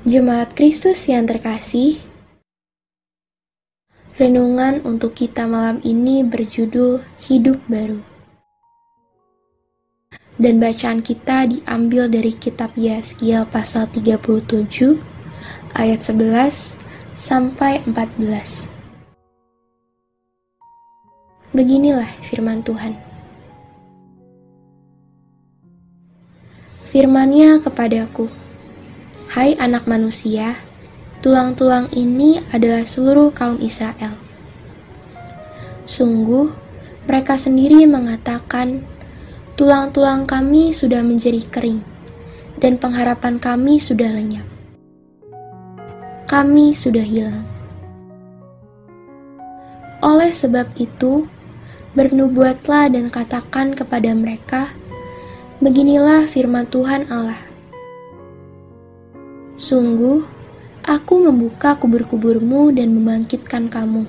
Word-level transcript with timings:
Jemaat 0.00 0.56
Kristus 0.56 1.12
yang 1.12 1.28
terkasih, 1.28 2.00
renungan 4.16 4.80
untuk 4.80 5.12
kita 5.12 5.44
malam 5.44 5.76
ini 5.84 6.24
berjudul 6.24 7.04
Hidup 7.20 7.60
Baru. 7.68 8.00
Dan 10.40 10.56
bacaan 10.56 11.04
kita 11.04 11.44
diambil 11.52 12.08
dari 12.08 12.32
kitab 12.32 12.72
Yeskiel 12.80 13.44
pasal 13.44 13.92
37 13.92 14.96
ayat 15.76 16.00
11 16.00 16.80
sampai 17.12 17.84
14. 17.84 18.72
Beginilah 21.52 22.08
firman 22.24 22.64
Tuhan. 22.64 22.96
Firmannya 26.88 27.60
kepadaku, 27.60 28.39
Hai 29.30 29.54
anak 29.62 29.86
manusia, 29.86 30.58
tulang-tulang 31.22 31.86
ini 31.94 32.42
adalah 32.50 32.82
seluruh 32.82 33.30
kaum 33.30 33.62
Israel. 33.62 34.18
Sungguh, 35.86 36.50
mereka 37.06 37.38
sendiri 37.38 37.86
mengatakan, 37.86 38.82
tulang-tulang 39.54 40.26
kami 40.26 40.74
sudah 40.74 41.06
menjadi 41.06 41.46
kering, 41.46 41.78
dan 42.58 42.74
pengharapan 42.74 43.38
kami 43.38 43.78
sudah 43.78 44.10
lenyap. 44.10 44.42
Kami 46.26 46.74
sudah 46.74 47.06
hilang. 47.06 47.46
Oleh 50.02 50.34
sebab 50.34 50.74
itu, 50.74 51.30
bernubuatlah 51.94 52.90
dan 52.90 53.06
katakan 53.06 53.78
kepada 53.78 54.10
mereka, 54.10 54.74
Beginilah 55.62 56.26
firman 56.26 56.66
Tuhan 56.66 57.06
Allah 57.14 57.49
Sungguh, 59.60 60.24
aku 60.88 61.20
membuka 61.20 61.76
kubur-kuburmu 61.76 62.72
dan 62.72 62.96
membangkitkan 62.96 63.68
kamu, 63.68 64.08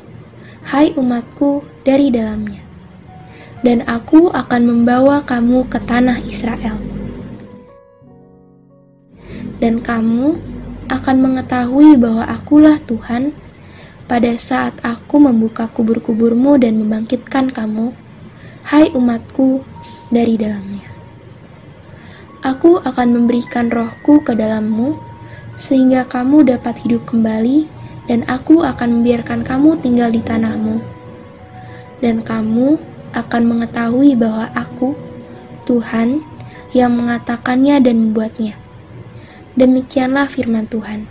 hai 0.64 0.96
umatku, 0.96 1.60
dari 1.84 2.08
dalamnya. 2.08 2.64
Dan 3.60 3.84
aku 3.84 4.32
akan 4.32 4.62
membawa 4.64 5.20
kamu 5.28 5.68
ke 5.68 5.76
tanah 5.84 6.24
Israel. 6.24 6.80
Dan 9.60 9.84
kamu 9.84 10.40
akan 10.88 11.18
mengetahui 11.20 12.00
bahwa 12.00 12.32
akulah 12.32 12.80
Tuhan 12.88 13.36
pada 14.08 14.32
saat 14.40 14.80
aku 14.88 15.20
membuka 15.20 15.68
kubur-kuburmu 15.68 16.64
dan 16.64 16.80
membangkitkan 16.80 17.52
kamu, 17.52 17.92
hai 18.72 18.88
umatku, 18.96 19.68
dari 20.16 20.40
dalamnya. 20.40 20.88
Aku 22.40 22.80
akan 22.80 23.20
memberikan 23.20 23.68
rohku 23.68 24.24
ke 24.24 24.32
dalammu, 24.32 25.11
sehingga 25.62 26.10
kamu 26.10 26.58
dapat 26.58 26.82
hidup 26.82 27.06
kembali, 27.06 27.70
dan 28.10 28.26
aku 28.26 28.66
akan 28.66 28.98
membiarkan 29.00 29.46
kamu 29.46 29.78
tinggal 29.78 30.10
di 30.10 30.26
tanahmu. 30.26 30.82
Dan 32.02 32.26
kamu 32.26 32.82
akan 33.14 33.42
mengetahui 33.46 34.18
bahwa 34.18 34.50
aku, 34.58 34.98
Tuhan, 35.70 36.26
yang 36.74 36.98
mengatakannya 36.98 37.78
dan 37.78 38.10
membuatnya. 38.10 38.58
Demikianlah 39.54 40.26
firman 40.26 40.66
Tuhan. 40.66 41.06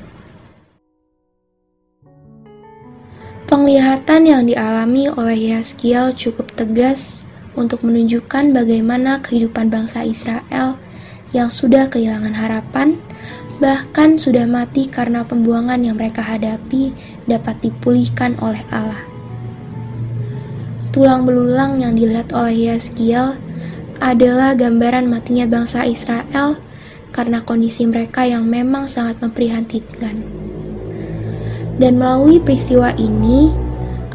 Penglihatan 3.46 4.26
yang 4.26 4.42
dialami 4.50 5.10
oleh 5.10 5.54
Yeskiel 5.54 6.14
cukup 6.18 6.50
tegas 6.58 7.22
untuk 7.54 7.82
menunjukkan 7.86 8.54
bagaimana 8.54 9.18
kehidupan 9.22 9.70
bangsa 9.70 10.06
Israel 10.06 10.78
yang 11.30 11.50
sudah 11.50 11.86
kehilangan 11.86 12.34
harapan 12.34 12.98
bahkan 13.60 14.16
sudah 14.16 14.48
mati 14.48 14.88
karena 14.88 15.20
pembuangan 15.22 15.84
yang 15.84 16.00
mereka 16.00 16.24
hadapi 16.24 16.96
dapat 17.28 17.60
dipulihkan 17.60 18.40
oleh 18.40 18.64
Allah. 18.72 19.04
Tulang 20.90 21.28
belulang 21.28 21.78
yang 21.78 21.94
dilihat 21.94 22.32
oleh 22.32 22.72
Yeskiel 22.72 23.36
adalah 24.00 24.56
gambaran 24.56 25.06
matinya 25.12 25.44
bangsa 25.44 25.84
Israel 25.84 26.56
karena 27.12 27.44
kondisi 27.44 27.84
mereka 27.84 28.24
yang 28.24 28.48
memang 28.48 28.88
sangat 28.88 29.20
memprihatinkan. 29.20 30.24
Dan 31.76 32.00
melalui 32.00 32.40
peristiwa 32.40 32.96
ini, 32.96 33.52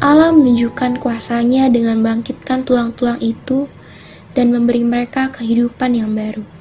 Allah 0.02 0.34
menunjukkan 0.34 0.98
kuasanya 0.98 1.70
dengan 1.70 2.02
bangkitkan 2.02 2.66
tulang-tulang 2.66 3.22
itu 3.22 3.70
dan 4.34 4.50
memberi 4.52 4.82
mereka 4.82 5.30
kehidupan 5.32 5.96
yang 5.96 6.12
baru 6.12 6.55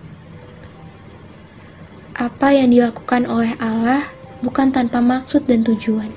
apa 2.25 2.57
yang 2.57 2.73
dilakukan 2.73 3.29
oleh 3.29 3.53
Allah 3.61 4.01
bukan 4.41 4.73
tanpa 4.73 4.97
maksud 4.97 5.45
dan 5.45 5.61
tujuan. 5.61 6.09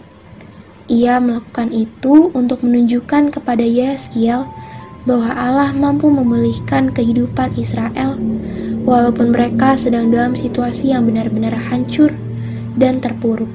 Ia 0.88 1.20
melakukan 1.20 1.68
itu 1.68 2.32
untuk 2.32 2.64
menunjukkan 2.64 3.28
kepada 3.28 3.60
Yeskiel 3.60 4.48
bahwa 5.04 5.30
Allah 5.36 5.70
mampu 5.76 6.08
memulihkan 6.08 6.96
kehidupan 6.96 7.52
Israel 7.60 8.16
walaupun 8.88 9.36
mereka 9.36 9.76
sedang 9.76 10.08
dalam 10.08 10.32
situasi 10.32 10.96
yang 10.96 11.04
benar-benar 11.04 11.52
hancur 11.68 12.08
dan 12.80 13.04
terpuruk. 13.04 13.52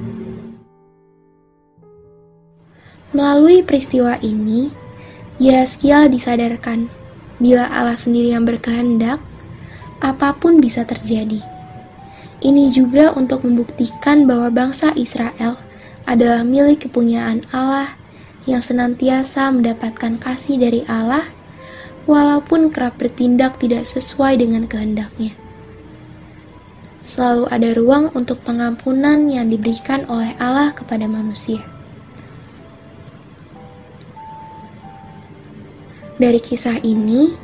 Melalui 3.10 3.66
peristiwa 3.66 4.14
ini, 4.22 4.70
Yeskiel 5.42 6.06
disadarkan 6.06 6.86
bila 7.42 7.66
Allah 7.66 7.98
sendiri 7.98 8.30
yang 8.30 8.46
berkehendak, 8.46 9.18
apa 9.98 10.38
pun 10.38 10.62
bisa 10.62 10.86
terjadi. 10.86 11.53
Ini 12.42 12.74
juga 12.74 13.14
untuk 13.14 13.46
membuktikan 13.46 14.26
bahwa 14.26 14.50
bangsa 14.50 14.90
Israel 14.98 15.60
adalah 16.08 16.42
milik 16.42 16.88
kepunyaan 16.88 17.46
Allah 17.54 17.94
yang 18.44 18.60
senantiasa 18.60 19.48
mendapatkan 19.52 20.20
kasih 20.20 20.60
dari 20.60 20.84
Allah, 20.84 21.24
walaupun 22.04 22.68
kerap 22.68 23.00
bertindak 23.00 23.56
tidak 23.56 23.88
sesuai 23.88 24.36
dengan 24.36 24.68
kehendaknya. 24.68 25.32
Selalu 27.04 27.44
ada 27.52 27.68
ruang 27.76 28.08
untuk 28.16 28.40
pengampunan 28.44 29.28
yang 29.28 29.52
diberikan 29.52 30.08
oleh 30.08 30.32
Allah 30.40 30.72
kepada 30.72 31.04
manusia. 31.04 31.60
Dari 36.16 36.40
kisah 36.40 36.80
ini, 36.80 37.43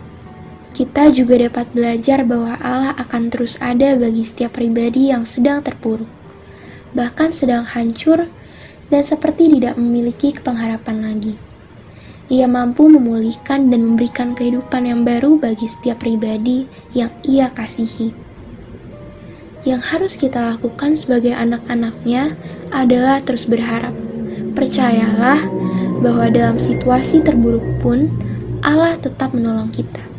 kita 0.80 1.12
juga 1.12 1.36
dapat 1.36 1.68
belajar 1.76 2.24
bahwa 2.24 2.56
Allah 2.56 2.96
akan 2.96 3.28
terus 3.28 3.60
ada 3.60 4.00
bagi 4.00 4.24
setiap 4.24 4.56
pribadi 4.56 5.12
yang 5.12 5.28
sedang 5.28 5.60
terpuruk, 5.60 6.08
bahkan 6.96 7.36
sedang 7.36 7.68
hancur 7.68 8.32
dan 8.88 9.04
seperti 9.04 9.52
tidak 9.52 9.76
memiliki 9.76 10.32
pengharapan 10.40 11.04
lagi. 11.04 11.36
Ia 12.32 12.48
mampu 12.48 12.88
memulihkan 12.88 13.68
dan 13.68 13.92
memberikan 13.92 14.32
kehidupan 14.32 14.88
yang 14.88 15.04
baru 15.04 15.36
bagi 15.36 15.68
setiap 15.68 16.00
pribadi 16.00 16.64
yang 16.96 17.12
ia 17.28 17.52
kasihi. 17.52 18.16
Yang 19.68 19.82
harus 19.84 20.16
kita 20.16 20.56
lakukan 20.56 20.96
sebagai 20.96 21.36
anak-anaknya 21.36 22.40
adalah 22.72 23.20
terus 23.20 23.44
berharap. 23.44 23.92
Percayalah 24.56 25.44
bahwa 26.00 26.32
dalam 26.32 26.56
situasi 26.56 27.20
terburuk 27.20 27.68
pun 27.84 28.08
Allah 28.64 28.96
tetap 28.96 29.36
menolong 29.36 29.68
kita. 29.68 30.09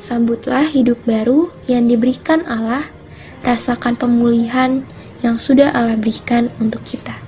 Sambutlah 0.00 0.64
hidup 0.64 1.04
baru 1.04 1.52
yang 1.68 1.84
diberikan 1.84 2.40
Allah, 2.48 2.88
rasakan 3.44 4.00
pemulihan 4.00 4.80
yang 5.20 5.36
sudah 5.36 5.68
Allah 5.76 6.00
berikan 6.00 6.48
untuk 6.56 6.80
kita. 6.88 7.20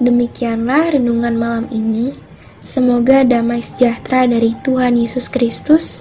Demikianlah 0.00 0.96
renungan 0.96 1.36
malam 1.36 1.66
ini. 1.68 2.16
Semoga 2.64 3.28
damai 3.28 3.60
sejahtera 3.60 4.24
dari 4.24 4.56
Tuhan 4.64 4.96
Yesus 4.96 5.28
Kristus 5.28 6.00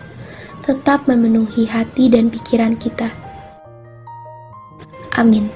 tetap 0.64 1.04
memenuhi 1.04 1.68
hati 1.68 2.08
dan 2.08 2.32
pikiran 2.32 2.80
kita. 2.80 3.12
Amin. 5.20 5.52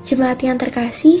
Jemaat 0.00 0.40
yang 0.40 0.56
terkasih, 0.56 1.20